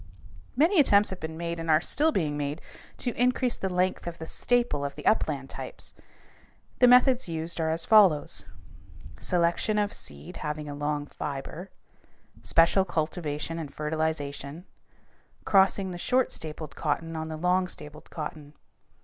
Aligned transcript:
Many 0.55 0.79
attempts 0.79 1.11
have 1.11 1.19
been 1.19 1.37
made 1.37 1.59
and 1.59 1.69
are 1.69 1.79
still 1.79 2.11
being 2.11 2.35
made 2.35 2.59
to 2.97 3.13
increase 3.15 3.55
the 3.55 3.69
length 3.69 4.07
of 4.07 4.17
the 4.17 4.25
staple 4.25 4.83
of 4.83 4.95
the 4.95 5.05
upland 5.05 5.51
types. 5.51 5.93
The 6.79 6.87
methods 6.87 7.29
used 7.29 7.59
are 7.61 7.69
as 7.69 7.85
follows: 7.85 8.43
selection 9.19 9.77
of 9.77 9.93
seed 9.93 10.37
having 10.37 10.67
a 10.67 10.73
long 10.73 11.05
fiber; 11.05 11.69
special 12.41 12.83
cultivation 12.83 13.59
and 13.59 13.71
fertilization; 13.71 14.65
crossing 15.45 15.91
the 15.91 15.99
short 15.99 16.31
stapled 16.31 16.75
cotton 16.75 17.15
on 17.15 17.27
the 17.27 17.37
long 17.37 17.67
stapled 17.67 18.09
cotton. 18.09 18.55